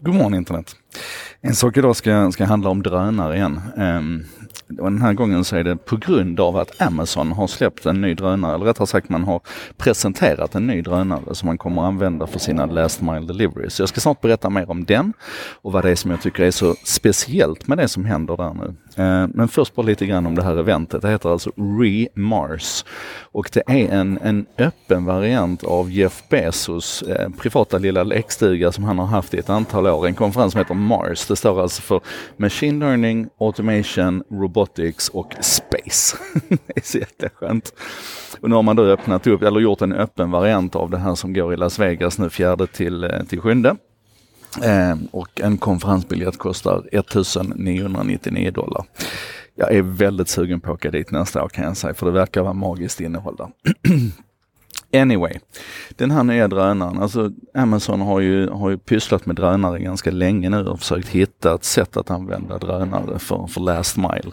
[0.00, 0.76] God morgon internet.
[1.40, 3.60] En sak idag ska, ska handla om drönare igen.
[3.76, 4.24] Um,
[4.78, 8.00] och den här gången så är det på grund av att Amazon har släppt en
[8.00, 9.40] ny drönare, eller rättare sagt man har
[9.76, 13.80] presenterat en ny drönare som man kommer använda för sina last mile deliveries.
[13.80, 15.12] Jag ska snart berätta mer om den
[15.62, 18.54] och vad det är som jag tycker är så speciellt med det som händer där
[18.54, 18.74] nu.
[18.96, 21.02] Eh, men först bara lite grann om det här eventet.
[21.02, 22.84] Det heter alltså Re-Mars
[23.22, 28.84] och det är en, en öppen variant av Jeff Bezos eh, privata lilla lekstuga som
[28.84, 30.06] han har haft i ett antal år.
[30.06, 31.26] En konferens som heter Mars.
[31.26, 32.00] Det står alltså för
[32.36, 36.16] Machine Learning, Automation, Robotics och Space.
[36.48, 37.74] det är så jätteskönt.
[38.40, 41.14] Och nu har man då öppnat upp, eller gjort en öppen variant av det här
[41.14, 43.76] som går i Las Vegas nu fjärde till, eh, till sjunde.
[44.62, 48.84] Eh, och en konferensbiljett kostar 1999 dollar.
[49.54, 52.12] Jag är väldigt sugen på att åka dit nästa år kan jag säga, för det
[52.12, 53.48] verkar vara magiskt innehåll där.
[54.92, 55.38] Anyway,
[55.96, 60.50] den här nya drönaren, alltså Amazon har ju, har ju pysslat med drönare ganska länge
[60.50, 64.30] nu och försökt hitta ett sätt att använda drönare för, för last mile.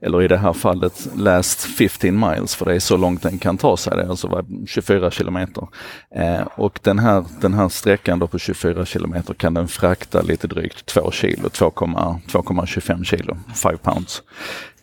[0.00, 3.58] Eller i det här fallet last 15 miles, för det är så långt den kan
[3.58, 5.68] ta sig, det är alltså 24 kilometer.
[6.14, 10.46] Eh, och den här, den här sträckan då på 24 kilometer kan den frakta lite
[10.46, 14.22] drygt 2 kilo, 2,25 kilo, 5 pounds.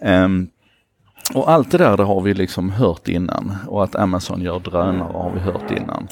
[0.01, 0.49] Um,
[1.33, 5.13] och allt det där det har vi liksom hört innan och att Amazon gör drönare
[5.13, 6.07] har vi hört innan.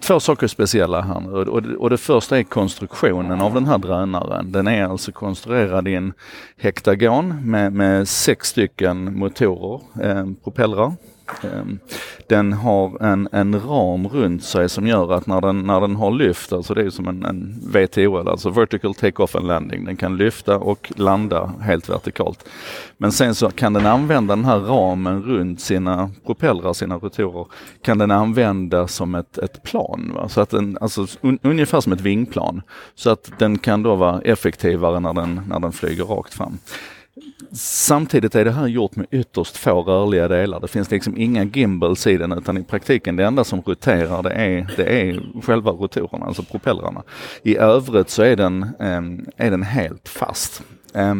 [0.00, 3.66] Två saker är speciella här nu och det, och det första är konstruktionen av den
[3.66, 4.52] här drönaren.
[4.52, 6.12] Den är alltså konstruerad i en
[6.56, 10.92] hektagon med, med sex stycken motorer, eh, propellrar
[11.42, 11.78] Ehm,
[12.28, 16.10] den har en, en ram runt sig som gör att när den, när den har
[16.10, 19.84] lyft, alltså det är som en, en VTOL, alltså Vertical Take-Off and Landing.
[19.84, 22.48] Den kan lyfta och landa helt vertikalt.
[22.96, 27.46] Men sen så kan den använda den här ramen runt sina propellrar, sina rotorer,
[27.82, 30.12] kan den använda som ett, ett plan.
[30.14, 30.28] Va?
[30.28, 32.62] Så att den, alltså un, ungefär som ett vingplan.
[32.94, 36.58] Så att den kan då vara effektivare när den, när den flyger rakt fram.
[37.52, 40.60] Samtidigt är det här gjort med ytterst få rörliga delar.
[40.60, 44.30] Det finns liksom inga gimbals i den utan i praktiken det enda som roterar det
[44.30, 47.02] är, det är själva rotorerna, alltså propellrarna.
[47.42, 50.62] I övrigt så är den, eh, är den helt fast.
[50.94, 51.14] Eh,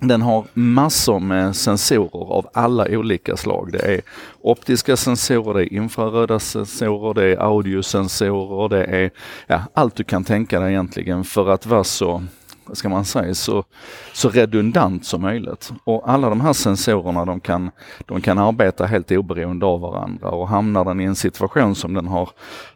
[0.00, 3.72] den har massor med sensorer av alla olika slag.
[3.72, 4.00] Det är
[4.40, 9.10] optiska sensorer, det är infraröda sensorer, det är audiosensorer, det är
[9.46, 12.22] ja, allt du kan tänka dig egentligen för att vara så
[12.66, 13.64] vad ska man säga, så,
[14.12, 15.72] så redundant som möjligt.
[15.84, 17.70] Och alla de här sensorerna de kan,
[18.06, 22.06] de kan arbeta helt oberoende av varandra och hamnar den i en situation som den
[22.06, 22.28] har,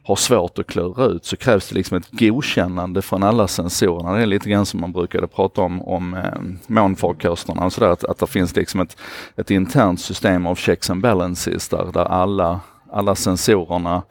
[0.03, 4.12] har svårt att klura ut så krävs det liksom ett godkännande från alla sensorerna.
[4.12, 8.19] Det är lite grann som man brukade prata om, om eh, månfarkosterna, sådär, att, att
[8.19, 8.97] det finns liksom ett,
[9.37, 12.60] ett internt system av checks and balances där, där alla
[12.93, 14.03] alla sensorerna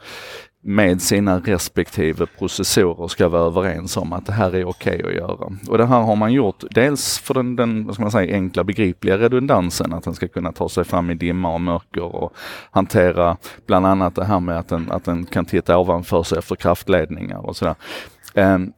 [0.67, 5.15] med sina respektive processorer ska vara överens om att det här är okej okay att
[5.15, 5.51] göra.
[5.67, 8.63] Och det här har man gjort dels för den, den vad ska man säga, enkla
[8.63, 12.33] begripliga redundansen, att den ska kunna ta sig fram i dimma och mörker och
[12.71, 16.55] hantera bland annat det här med att den, att den kan titta ovanför sig efter
[16.55, 17.75] kraftledningar och sådär.
[18.33, 18.73] Ehm,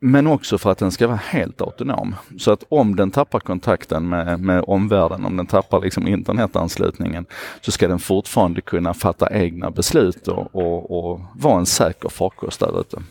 [0.00, 2.14] men också för att den ska vara helt autonom.
[2.38, 7.26] Så att om den tappar kontakten med, med omvärlden, om den tappar liksom internetanslutningen,
[7.60, 12.60] så ska den fortfarande kunna fatta egna beslut och, och, och vara en säker farkost
[12.60, 13.02] där ute.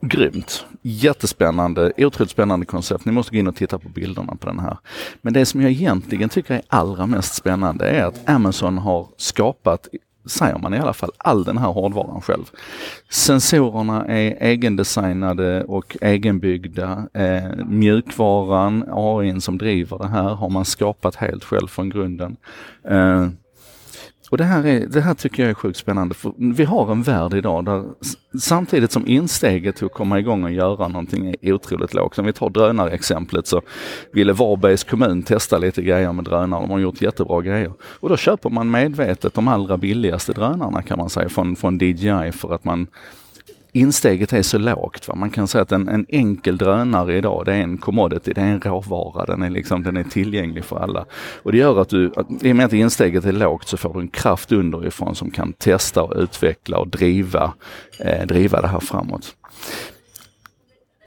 [0.00, 0.64] Grymt!
[0.82, 3.04] Jättespännande, otroligt spännande koncept.
[3.04, 4.78] Ni måste gå in och titta på bilderna på den här.
[5.22, 9.88] Men det som jag egentligen tycker är allra mest spännande är att Amazon har skapat
[10.26, 12.44] säger man i alla fall, all den här hårdvaran själv.
[13.10, 17.06] Sensorerna är egendesignade och egenbyggda.
[17.14, 22.36] Eh, mjukvaran, AI som driver det här, har man skapat helt själv från grunden.
[22.88, 23.28] Eh,
[24.30, 26.14] och det här, är, det här tycker jag är sjukt spännande.
[26.14, 27.84] För vi har en värld idag där
[28.40, 32.18] samtidigt som insteget till att komma igång och göra någonting är otroligt lågt.
[32.18, 33.62] Om vi tar drönarexemplet så
[34.12, 36.60] ville Varbergs kommun testa lite grejer med drönare.
[36.60, 37.72] De har gjort jättebra grejer.
[37.80, 42.32] Och då köper man medvetet de allra billigaste drönarna kan man säga från, från DJI
[42.32, 42.86] för att man
[43.76, 45.08] insteget är så lågt.
[45.08, 45.14] Va?
[45.14, 48.44] Man kan säga att en, en, enkel drönare idag, det är en commodity, det är
[48.44, 51.04] en råvara, den är, liksom, den är tillgänglig för alla.
[51.42, 53.94] Och det gör att du, att, i och med att insteget är lågt så får
[53.94, 57.52] du en kraft underifrån som kan testa och utveckla och driva,
[58.00, 59.36] eh, driva det här framåt.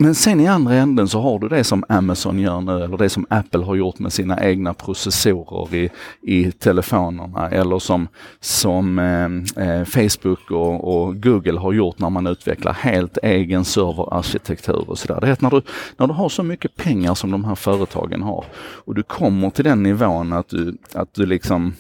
[0.02, 3.10] Men sen i andra änden så har du det som Amazon gör nu eller det
[3.10, 5.90] som Apple har gjort med sina egna processorer i,
[6.22, 8.08] i telefonerna eller som,
[8.40, 14.90] som eh, eh, Facebook och, och, Google har gjort när man utvecklar helt egen serverarkitektur
[14.90, 15.22] och sådär.
[15.22, 15.62] Det är att när du,
[15.98, 19.64] när du har så mycket pengar som de här företagen har och du kommer till
[19.64, 21.74] den nivån att du, att du liksom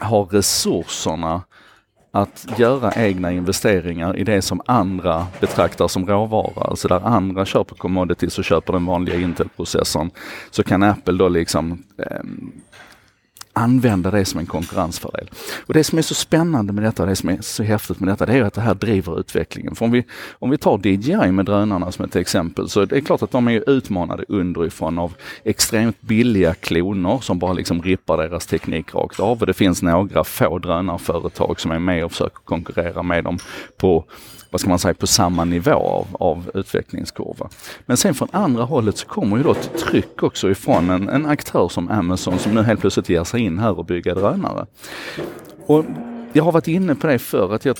[0.00, 1.42] har resurserna
[2.16, 6.64] att göra egna investeringar i det som andra betraktar som råvara.
[6.64, 10.10] Alltså där andra köper commodities och köper den vanliga Intel-processorn
[10.50, 12.20] så kan Apple då liksom eh,
[13.56, 15.30] använda det som en konkurrensfördel.
[15.66, 18.26] Och det som är så spännande med detta, det som är så häftigt med detta,
[18.26, 19.74] det är att det här driver utvecklingen.
[19.74, 20.04] För om vi,
[20.38, 23.48] om vi tar DJI med drönarna som ett exempel, så det är klart att de
[23.48, 25.14] är utmanade underifrån av
[25.44, 29.40] extremt billiga kloner som bara liksom rippar deras teknik rakt av.
[29.40, 33.38] Och det finns några få drönarföretag som är med och försöker konkurrera med dem
[33.76, 34.04] på
[34.50, 37.48] vad ska man säga, på samma nivå av, av utvecklingskurva.
[37.86, 41.26] Men sen från andra hållet så kommer ju då ett tryck också ifrån en, en
[41.26, 44.66] aktör som Amazon som nu helt plötsligt ger sig in här och bygga drönare.
[45.66, 45.84] Och
[46.32, 47.76] jag har varit inne på det förr, att jag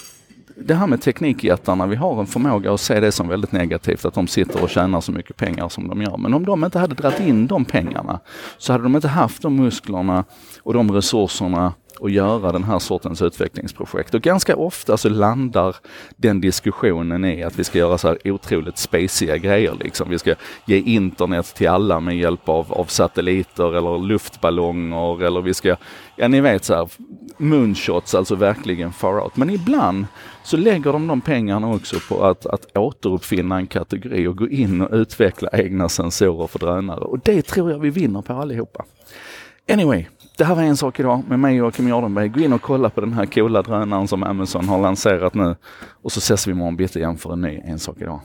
[0.59, 4.15] det här med teknikjättarna, vi har en förmåga att se det som väldigt negativt, att
[4.15, 6.17] de sitter och tjänar så mycket pengar som de gör.
[6.17, 8.21] Men om de inte hade dragit in de pengarna
[8.59, 10.25] så hade de inte haft de musklerna
[10.63, 14.15] och de resurserna att göra den här sortens utvecklingsprojekt.
[14.15, 15.77] Och ganska ofta så landar
[16.17, 19.75] den diskussionen i att vi ska göra så här otroligt spaciga grejer.
[19.81, 20.11] Liksom.
[20.11, 20.35] Vi ska
[20.65, 25.77] ge internet till alla med hjälp av, av satelliter eller luftballonger eller vi ska,
[26.17, 26.89] ja ni vet så här,
[27.37, 29.37] moonshots, alltså verkligen far out.
[29.37, 30.07] Men ibland
[30.43, 34.81] så lägger de de pengarna också på att, att återuppfinna en kategori och gå in
[34.81, 37.01] och utveckla egna sensorer för drönare.
[37.01, 38.85] Och det tror jag vi vinner på allihopa.
[39.69, 42.29] Anyway, det här var en sak idag med mig och Joakim Jardenberg.
[42.29, 45.56] Gå in och kolla på den här coola drönaren som Amazon har lanserat nu.
[46.03, 48.21] Och så ses vi imorgon bitti igen för en ny En sak idag.